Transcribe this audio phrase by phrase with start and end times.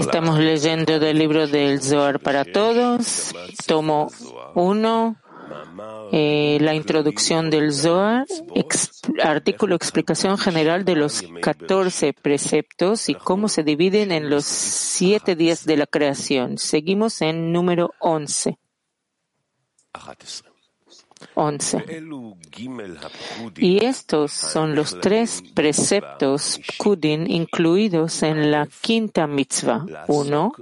[0.00, 3.32] Estamos leyendo del libro del Zohar para todos,
[3.66, 4.10] tomo
[4.54, 5.16] 1,
[6.12, 8.26] eh, la introducción del Zohar,
[9.22, 15.64] artículo explicación general de los 14 preceptos y cómo se dividen en los siete días
[15.64, 16.58] de la creación.
[16.58, 18.58] Seguimos en número 11.
[21.34, 21.84] 11.
[23.56, 29.86] Y estos son los tres preceptos Kudin incluidos en la quinta mitzvah.
[30.08, 30.52] Uno,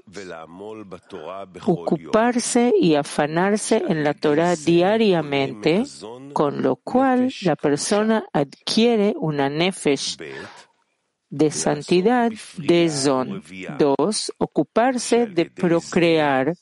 [1.66, 5.84] ocuparse y afanarse en la Torah diariamente,
[6.32, 10.16] con lo cual la persona adquiere una nefesh
[11.30, 13.42] de santidad de Zon.
[13.78, 16.54] Dos, ocuparse de procrear,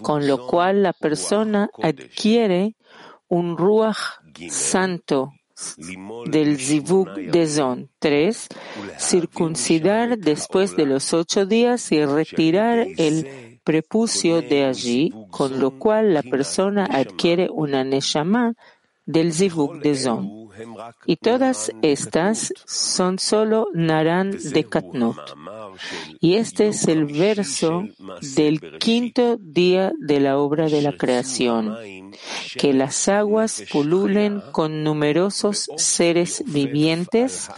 [0.00, 2.76] con lo cual la persona adquiere
[3.28, 5.32] un ruach santo
[6.26, 7.90] del zivug de Zon.
[7.98, 8.46] Tres,
[8.96, 16.14] circuncidar después de los ocho días y retirar el prepucio de allí, con lo cual
[16.14, 18.54] la persona adquiere una neshama
[19.04, 20.37] del zivug de Zon.
[21.06, 25.18] Y todas estas son solo Naran de Katnut.
[26.20, 27.84] Y este es el verso
[28.36, 31.76] del quinto día de la obra de la creación,
[32.56, 37.48] que las aguas pululen con numerosos seres vivientes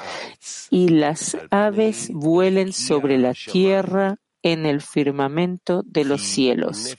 [0.71, 6.97] y las aves vuelen sobre la tierra en el firmamento de los cielos.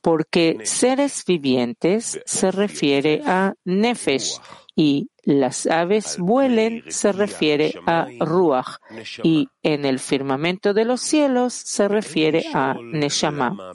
[0.00, 4.38] Porque seres vivientes se refiere a Nefesh
[4.76, 8.78] y las aves vuelen se refiere a Ruach
[9.24, 13.74] y en el firmamento de los cielos se refiere a Neshama.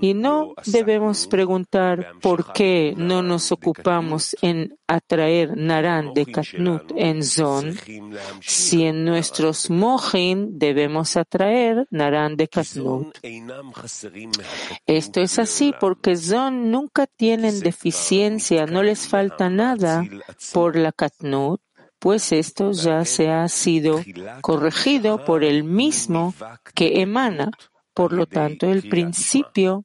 [0.00, 7.22] Y no debemos preguntar por qué no nos ocupamos en atraer Naran de Katnut en
[7.22, 7.76] Zon,
[8.40, 13.18] si en nuestros Mohin debemos atraer Naran de Katnut.
[14.86, 20.02] Esto es así porque Zon nunca tienen deficiencia, no les falta nada
[20.54, 21.60] por la Katnut,
[21.98, 24.00] pues esto ya se ha sido
[24.40, 26.34] corregido por el mismo
[26.74, 27.50] que emana.
[27.94, 29.84] Por lo tanto, el principio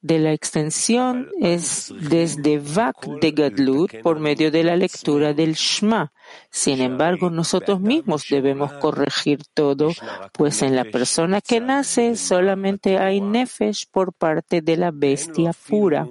[0.00, 6.12] de la extensión es desde Vak de Gadlut por medio de la lectura del Shema.
[6.50, 9.90] Sin embargo, nosotros mismos debemos corregir todo,
[10.32, 16.08] pues en la persona que nace solamente hay nefesh por parte de la bestia pura.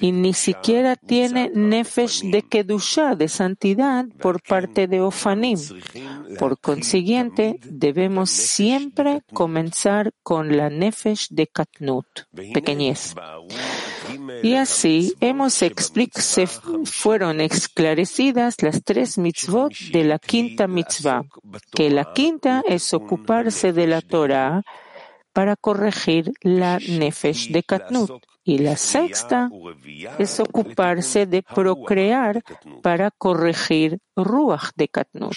[0.00, 5.58] Y ni siquiera tiene nefesh de kedusha, de santidad, por parte de Ofanim.
[6.38, 12.06] Por consiguiente, debemos siempre comenzar con la nefesh de katnut,
[12.52, 13.14] pequeñez.
[14.42, 21.24] Y así hemos se fueron esclarecidas las tres mitzvot de la quinta mitzvah,
[21.72, 24.62] que la quinta es ocuparse de la Torah
[25.32, 28.10] para corregir la nefesh de Katnut.
[28.44, 29.50] Y la sexta
[30.18, 32.42] es ocuparse de procrear
[32.82, 35.36] para corregir Ruach de Katnut.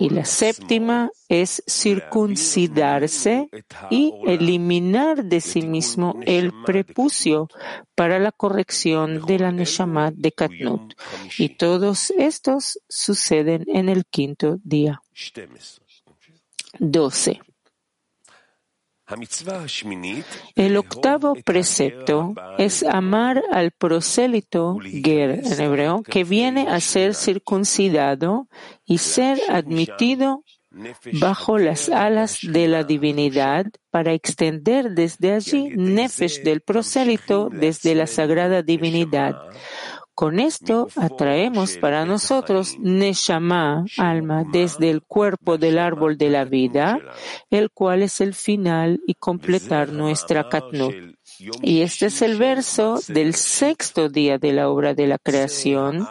[0.00, 3.48] Y la séptima es circuncidarse
[3.90, 7.48] y eliminar de sí mismo el prepucio
[7.94, 10.94] para la corrección de la Neshama de Katnut.
[11.38, 15.02] Y todos estos suceden en el quinto día.
[16.78, 17.40] 12.
[20.54, 28.48] El octavo precepto es amar al prosélito ger en hebreo que viene a ser circuncidado
[28.84, 30.44] y ser admitido
[31.14, 38.06] bajo las alas de la divinidad para extender desde allí nefesh del prosélito desde la
[38.06, 39.36] sagrada divinidad
[40.18, 46.98] con esto atraemos para nosotros Neshama, alma, desde el cuerpo del árbol de la vida,
[47.50, 50.92] el cual es el final y completar nuestra Katnut.
[51.62, 56.04] Y este es el verso del sexto día de la obra de la creación,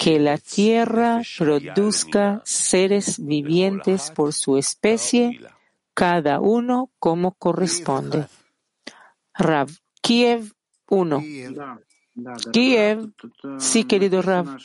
[0.00, 5.38] que la tierra produzca seres vivientes por su especie,
[5.94, 8.26] cada uno como corresponde.
[9.32, 9.68] Rav,
[10.00, 10.54] Kiev
[10.88, 11.22] 1.
[12.52, 13.10] Kiev,
[13.58, 14.58] sí, querido Rav,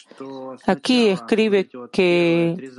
[0.66, 2.72] aquí escribe que,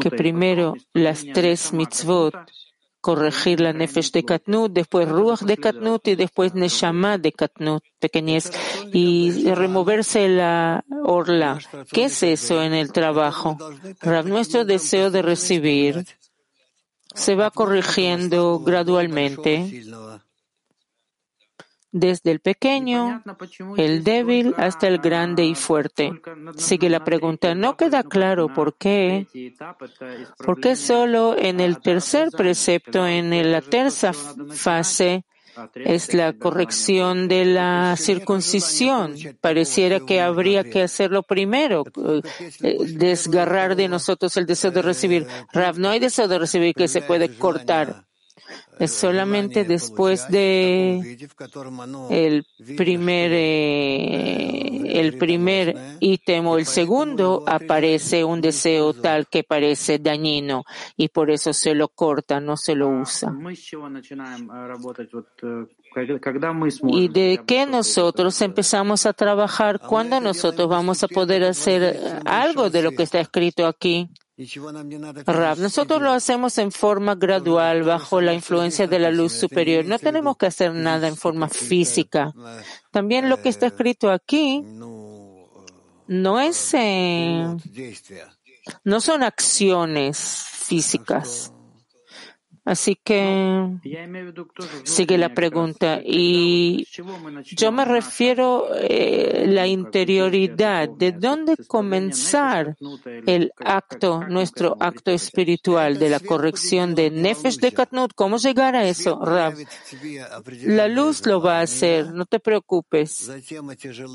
[0.00, 2.34] que primero las tres mitzvot,
[3.02, 8.50] corregir la nefesh de Katnut, después Ruach de Katnut y después Neshama de Katnut, pequeñez,
[8.92, 11.58] y removerse la orla.
[11.90, 13.58] ¿Qué es eso en el trabajo?
[14.00, 16.06] Rav, nuestro deseo de recibir
[17.14, 19.84] se va corrigiendo gradualmente
[21.92, 23.22] desde el pequeño,
[23.76, 26.10] el débil, hasta el grande y fuerte.
[26.56, 27.54] Sigue la pregunta.
[27.54, 29.26] No queda claro por qué.
[30.44, 34.14] ¿Por qué solo en el tercer precepto, en la tercera
[34.50, 35.24] fase,
[35.74, 39.14] es la corrección de la circuncisión.
[39.40, 41.84] Pareciera que habría que hacerlo primero,
[42.62, 45.26] eh, desgarrar de nosotros el deseo de recibir.
[45.52, 48.06] Rav, no hay deseo de recibir que se puede cortar
[48.86, 51.18] solamente después de
[52.10, 52.44] el
[52.76, 60.64] primer eh, el primer ítem o el segundo aparece un deseo tal que parece dañino
[60.96, 63.32] y por eso se lo corta, no se lo usa.
[66.84, 69.78] ¿Y de qué nosotros empezamos a trabajar?
[69.80, 74.08] ¿Cuándo nosotros vamos a poder hacer algo de lo que está escrito aquí?
[75.58, 79.84] Nosotros lo hacemos en forma gradual, bajo la influencia de la luz superior.
[79.84, 82.32] No tenemos que hacer nada en forma física.
[82.90, 84.62] También lo que está escrito aquí
[86.06, 87.46] no es, eh,
[88.84, 91.51] no son acciones físicas.
[92.64, 93.68] Así que
[94.84, 96.00] sigue la pregunta.
[96.04, 96.86] Y
[97.56, 100.88] yo me refiero a eh, la interioridad.
[100.88, 102.76] ¿De dónde comenzar
[103.26, 108.12] el acto, nuestro acto espiritual de la corrección de Nefesh de Katnut?
[108.14, 109.54] ¿Cómo llegar a eso, Rab?
[110.62, 113.28] La luz lo va a hacer, no te preocupes.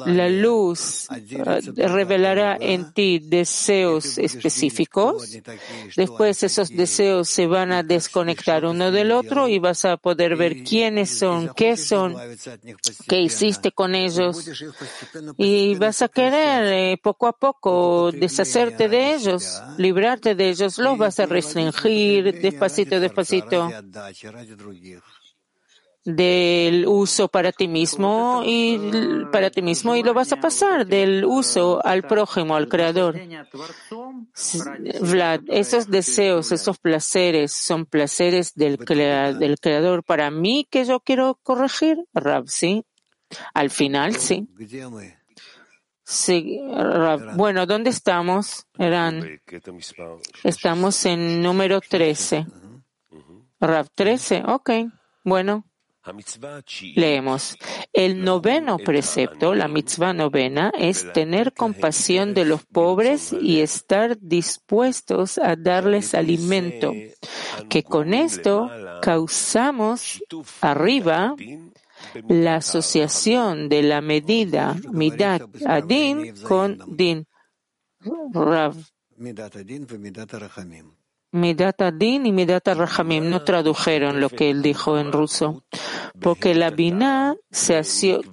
[0.06, 5.38] La luz eh, revelará en ti deseos específicos.
[5.98, 10.64] Después esos deseos se van a desconectar uno del otro y vas a poder ver
[10.64, 12.16] quiénes son, qué son,
[13.08, 14.50] qué hiciste con ellos.
[15.38, 20.98] Y vas a querer eh, poco a poco deshacerte de ellos, librarte de ellos, los
[20.98, 23.70] vas a restringir despacito, despacito
[26.08, 28.80] del uso para ti mismo y
[29.30, 33.20] para ti mismo y lo vas a pasar del uso al prójimo, al creador.
[35.02, 41.38] Vlad, esos deseos, esos placeres son placeres del, del creador para mí que yo quiero
[41.44, 42.86] corregir, Rab, sí.
[43.54, 44.48] Al final, sí.
[46.06, 46.62] Sí,
[47.36, 48.66] Bueno, ¿dónde estamos?
[48.80, 49.42] Eran,
[50.46, 52.46] estamos en número 13.
[53.60, 54.70] Rab 13, ok.
[55.26, 55.66] Bueno.
[56.96, 57.58] Leemos,
[57.94, 65.38] el noveno precepto, la mitzvah novena, es tener compasión de los pobres y estar dispuestos
[65.38, 66.94] a darles alimento,
[67.70, 68.70] que con esto
[69.02, 70.24] causamos
[70.62, 71.36] arriba
[72.28, 77.26] la asociación de la medida midat adin con din.
[78.34, 78.76] Rav.
[81.38, 85.64] Midata Din y Midata Rahamim no tradujeron lo que él dijo en ruso,
[86.20, 87.82] porque la Binah se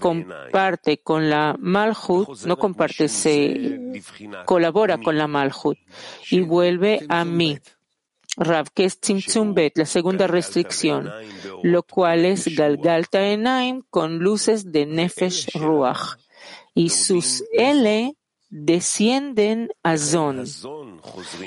[0.00, 4.02] comparte con la Malhut, no comparte, se
[4.44, 5.78] colabora con la Malhut
[6.30, 7.58] y vuelve a mí.
[8.36, 8.98] Rav, que es
[9.74, 11.08] la segunda restricción,
[11.62, 16.16] lo cual es Galgalta Enaim con luces de Nefesh Ruach.
[16.74, 18.16] Y sus L
[18.54, 20.44] descienden a Zon.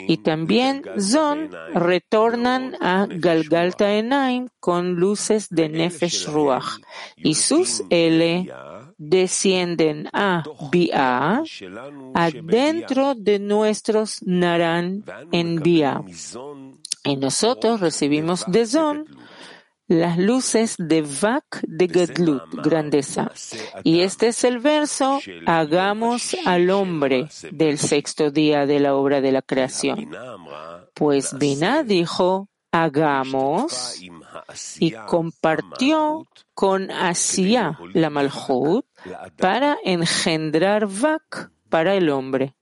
[0.07, 6.79] Y también Zon retornan a Galgalta Enaim con luces de Nefesh Ruach.
[7.15, 8.51] Y sus L
[8.97, 11.43] descienden a Bia,
[12.13, 16.03] adentro de nuestros Naran en Bia.
[17.05, 19.05] Y nosotros recibimos de Zon
[19.87, 23.31] las luces de Vak de Gedlut, grandeza.
[23.83, 29.31] Y este es el verso, hagamos al hombre del sexto día de la obra de
[29.31, 30.09] la creación.
[30.93, 34.01] Pues Binah dijo, hagamos,
[34.79, 38.85] y compartió con Asia la Malhut
[39.37, 42.55] para engendrar Vak para el hombre.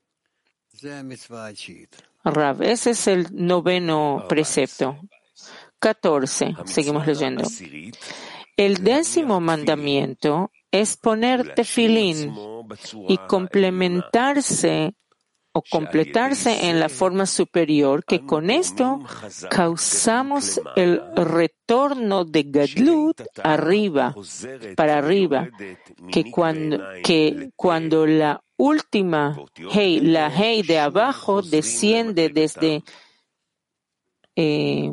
[2.23, 4.99] Rav, ese es el noveno precepto.
[5.79, 6.55] 14.
[6.65, 7.43] Seguimos leyendo.
[8.57, 12.33] El décimo mandamiento es poner tefilín
[13.07, 14.93] y complementarse
[15.57, 18.99] o completarse en la forma superior, que con esto
[19.49, 24.13] causamos el retorno de Gadlut arriba,
[24.75, 25.47] para arriba,
[26.11, 29.37] que cuando, que cuando la última
[29.71, 32.83] hey, la hey de abajo desciende desde
[34.35, 34.89] eh,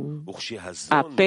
[0.90, 1.20] AP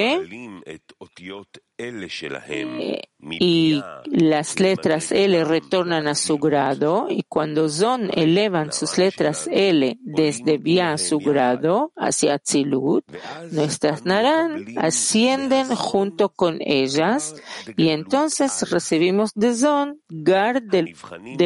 [3.18, 9.98] y las letras L retornan a su grado y cuando Zon elevan sus letras L
[10.00, 13.04] desde Bia a su grado hacia Tzilut,
[13.50, 17.34] nuestras Naran ascienden junto con ellas
[17.76, 20.94] y entonces recibimos de Zon Gar de,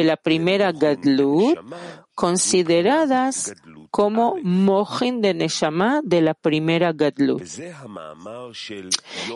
[0.03, 1.57] la primera Gadlut
[2.15, 3.53] consideradas
[3.89, 7.43] como Mohin de Neshama de la primera Gadlut.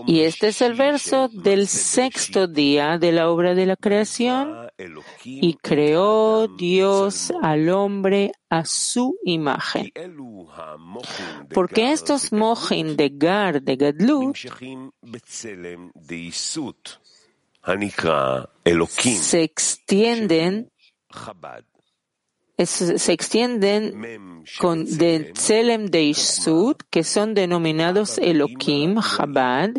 [0.08, 4.70] Y este es el verso del sexto día de la obra de la creación.
[5.24, 9.92] Y creó Dios al hombre a su imagen.
[11.54, 14.38] Porque estos Mohin de Gar de Gadlut
[19.02, 20.72] se extienden
[22.64, 29.72] se extienden con de Tselem de Ishsud, que son denominados Elohim, Chabad.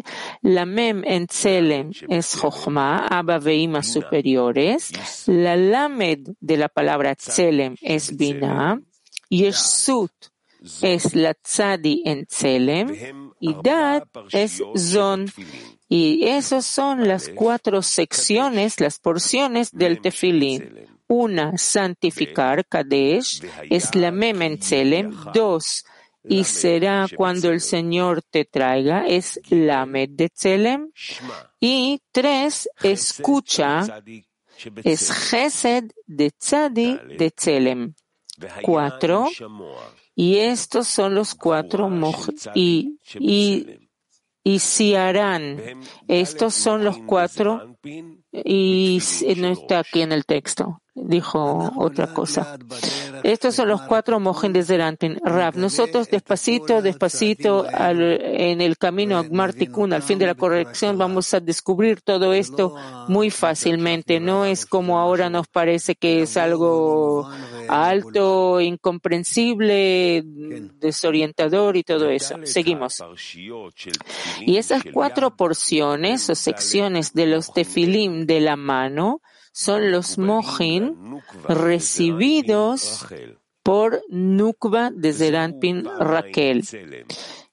[0.42, 4.92] La Mem en Tselem es Jochma, Abba Veima superiores.
[5.26, 8.80] La Lamed de la palabra Tselem es Binah.
[9.30, 10.12] Yeshut
[10.83, 13.33] es la Tzadi en Tselem.
[13.40, 15.26] Y Dad es Zon.
[15.88, 20.96] Y esas son las cuatro secciones, las porciones del Tefilín.
[21.08, 25.14] Una, santificar, Kadesh, es la Mementzelem.
[25.32, 25.84] Dos,
[26.28, 30.92] y será cuando el Señor te traiga, es la de.
[31.60, 34.02] Y tres, escucha,
[34.82, 37.94] es Gesed de Tzadi de Tzelem.
[38.62, 39.28] Cuatro,
[40.14, 41.88] y estos son los cuatro
[42.54, 43.88] y, y,
[44.42, 45.58] y si harán,
[46.06, 47.78] estos son los cuatro,
[48.32, 49.00] y
[49.36, 52.59] no está aquí en el texto dijo otra cosa.
[53.23, 55.21] Estos son los cuatro mojendes de Antin.
[55.23, 61.33] Rav, nosotros despacito, despacito, en el camino a Martikun, al fin de la corrección, vamos
[61.35, 62.75] a descubrir todo esto
[63.09, 64.21] muy fácilmente.
[64.21, 67.31] No es como ahora nos parece que es algo
[67.69, 72.37] alto, incomprensible, desorientador y todo eso.
[72.45, 73.03] Seguimos.
[74.41, 79.21] Y esas cuatro porciones o secciones de los tefilim de la mano,
[79.56, 83.06] son los mohin recibidos
[83.62, 86.62] por Nukba de Zeranpin Raquel.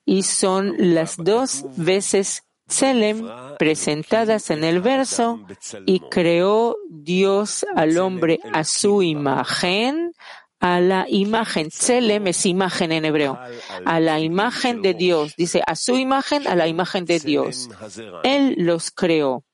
[0.04, 3.26] Y son las dos veces Tselem
[3.58, 5.46] presentadas en el verso
[5.86, 10.12] y creó Dios al hombre a su imagen,
[10.60, 13.40] a la imagen, Tselem es imagen en hebreo,
[13.86, 17.70] a la imagen de Dios, dice a su imagen, a la imagen de Dios.
[18.24, 19.46] Él los creó.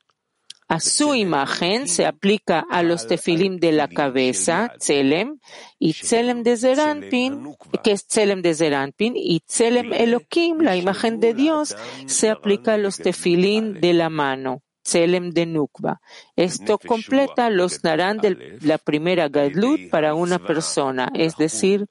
[0.71, 5.39] A su imagen se aplica a los tefilim de la cabeza, Tselem,
[5.79, 11.33] y Tselem de Zeranpin, que es Tselem de Zeranpin, y Tselem Elohim, la imagen de
[11.33, 14.61] Dios, se aplica a los tefilim de la mano.
[14.83, 16.01] Tselem de Nukba.
[16.36, 21.88] Esto completa los naran de la primera Gadlut para una persona, es decir,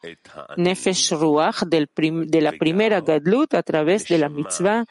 [0.57, 4.85] Nefesh Ruach de la primera Gadlut a través de la mitzvah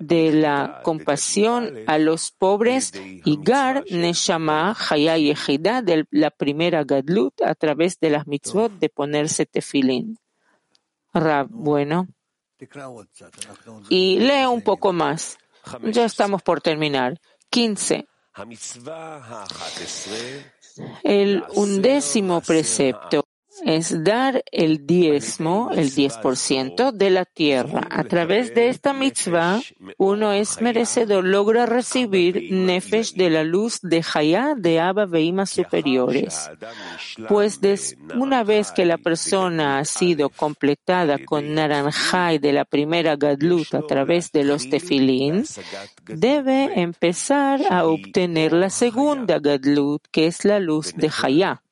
[0.00, 7.42] de la compasión a los pobres y Gar Neshama Chaya Yehida de la primera Gadlut
[7.42, 10.18] a través de las mitzvot de ponerse tefilín.
[11.12, 12.08] Rab, bueno.
[13.88, 15.38] Y lee un poco más.
[15.92, 17.20] Ya estamos por terminar.
[17.50, 18.06] 15.
[21.02, 23.24] El undécimo precepto
[23.64, 27.86] es dar el diezmo, el diez por ciento de la tierra.
[27.90, 29.60] A través de esta mitzvah,
[29.96, 36.50] uno es merecedor, logra recibir nefesh de la luz de Hayá de Abba Veima superiores.
[37.28, 37.60] Pues
[38.14, 43.82] una vez que la persona ha sido completada con naranjay de la primera gadlut a
[43.82, 45.44] través de los tefilín,
[46.06, 51.62] debe empezar a obtener la segunda gadlut, que es la luz de Hayá.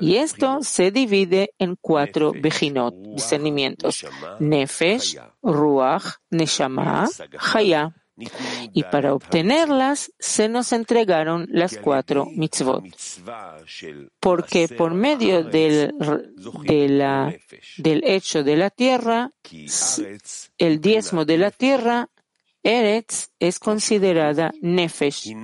[0.00, 4.06] Y esto se divide en cuatro bejinot, discernimientos,
[4.40, 7.08] Nefesh, Ruach, Neshama,
[7.54, 7.94] Haya.
[8.72, 12.84] Y para obtenerlas se nos entregaron las cuatro mitzvot.
[14.18, 15.94] Porque por medio del,
[16.64, 17.32] de la,
[17.76, 19.30] del hecho de la tierra,
[20.58, 22.10] el diezmo de la tierra
[22.68, 25.34] Eretz es considerada Nefesh.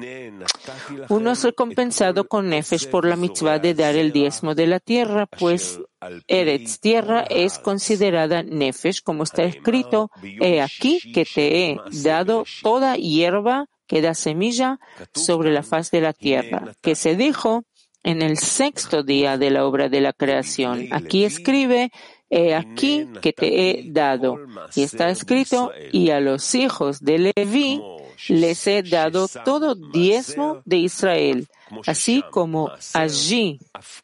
[1.09, 5.25] Uno es recompensado con Nefesh por la mitzvah de dar el diezmo de la tierra,
[5.25, 5.81] pues
[6.29, 12.97] Eretz, tierra, es considerada Nefesh, como está escrito, he aquí que te he dado toda
[12.97, 14.79] hierba que da semilla
[15.15, 17.65] sobre la faz de la tierra, que se dijo
[18.03, 20.89] en el sexto día de la obra de la creación.
[20.91, 21.91] Aquí escribe
[22.31, 24.39] he aquí que te he dado.
[24.75, 27.81] Y está escrito, y a los hijos de Leví
[28.29, 31.47] les he dado todo diezmo de Israel,
[31.87, 33.59] así como allí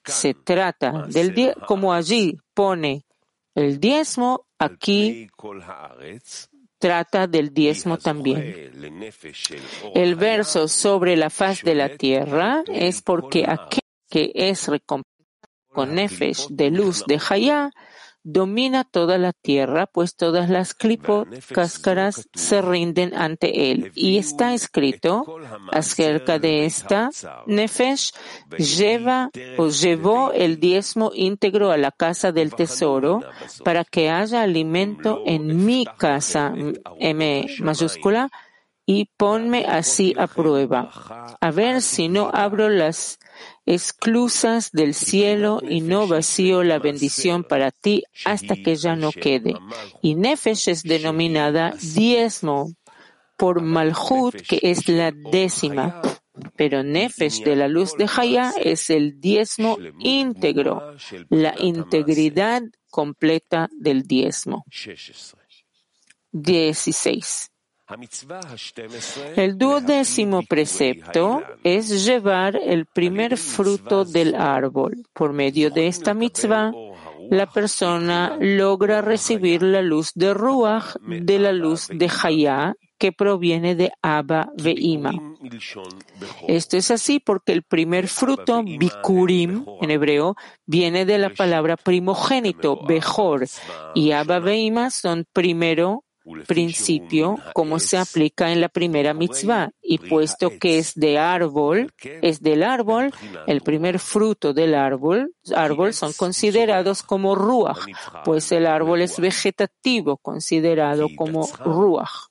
[0.05, 3.05] se trata del diezmo, como allí pone
[3.55, 5.29] el diezmo, aquí
[6.79, 8.73] trata del diezmo también.
[9.95, 15.11] El verso sobre la faz de la tierra es porque aquel que es recompensado
[15.73, 17.71] con nefesh de luz de Hayá
[18.23, 23.93] domina toda la tierra, pues todas las clipot, cáscaras, se rinden ante él.
[23.95, 25.25] Y está escrito
[25.73, 27.11] acerca de esta,
[27.47, 28.13] Nefesh
[28.59, 33.21] lleva o llevó el diezmo íntegro a la casa del tesoro
[33.65, 36.55] para que haya alimento en mi casa,
[36.99, 38.31] M mayúscula,
[38.93, 40.91] y ponme así a prueba,
[41.41, 43.21] a ver si no abro las
[43.65, 49.55] esclusas del cielo y no vacío la bendición para ti hasta que ya no quede.
[50.03, 52.73] Y Nefesh es denominada diezmo
[53.37, 56.03] por Malhut, que es la décima.
[56.57, 60.97] Pero Nefesh de la luz de Hayá es el diezmo íntegro,
[61.29, 64.65] la integridad completa del diezmo.
[66.33, 67.50] 16.
[69.37, 75.05] El duodécimo precepto es llevar el primer fruto del árbol.
[75.13, 76.73] Por medio de esta mitzvah,
[77.31, 83.75] la persona logra recibir la luz de Ruach de la luz de Hayá que proviene
[83.75, 85.13] de Abba Veima.
[86.47, 92.85] Esto es así porque el primer fruto, Bikurim, en hebreo, viene de la palabra primogénito,
[92.87, 93.47] Bejor,
[93.95, 96.05] y Abba Veima son primero
[96.47, 102.43] principio como se aplica en la primera mitzvah y puesto que es de árbol, es
[102.43, 103.13] del árbol,
[103.47, 107.87] el primer fruto del árbol, árbol son considerados como ruach,
[108.25, 112.31] pues el árbol es vegetativo, considerado como ruach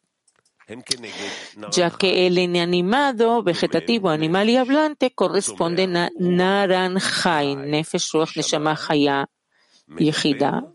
[1.71, 8.75] ya que el inanimado, vegetativo, animal y hablante corresponden a naranjai, nefesh ruach neshama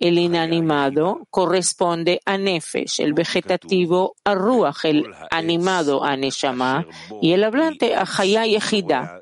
[0.00, 6.86] el inanimado, corresponde a Nefesh, el vegetativo a Ruach, el animado a Neshama,
[7.22, 9.20] y el hablante a Hayá y Ejida.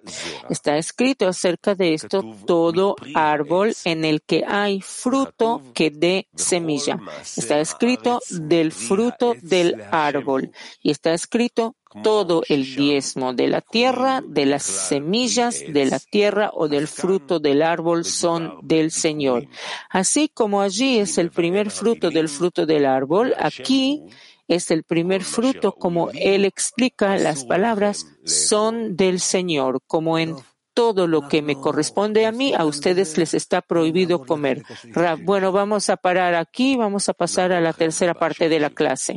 [0.48, 6.98] Está escrito acerca de esto todo árbol en el que hay fruto que dé semilla.
[7.36, 10.50] Está escrito del fruto del árbol.
[10.82, 16.50] Y está escrito todo el diezmo de la tierra, de las semillas de la tierra
[16.54, 19.48] o del fruto del árbol son del Señor.
[19.90, 24.02] Así como allí es el primer fruto del fruto del árbol, aquí
[24.48, 30.36] es el primer fruto como él explica las palabras son del Señor, como en
[30.74, 34.62] todo lo que me corresponde a mí, a ustedes les está prohibido comer.
[35.22, 39.10] Bueno, vamos a parar aquí, vamos a pasar a la tercera parte de la clase.